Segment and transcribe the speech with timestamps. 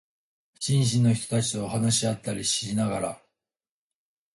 [0.59, 3.21] 新進の人たちと話し合ったりしながら、